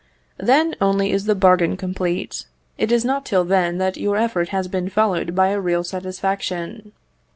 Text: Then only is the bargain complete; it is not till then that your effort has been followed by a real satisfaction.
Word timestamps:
Then 0.39 0.73
only 0.81 1.11
is 1.11 1.25
the 1.25 1.35
bargain 1.35 1.77
complete; 1.77 2.45
it 2.75 2.91
is 2.91 3.05
not 3.05 3.23
till 3.23 3.43
then 3.43 3.77
that 3.77 3.97
your 3.97 4.17
effort 4.17 4.49
has 4.49 4.67
been 4.67 4.89
followed 4.89 5.35
by 5.35 5.49
a 5.49 5.61
real 5.61 5.83
satisfaction. 5.83 6.93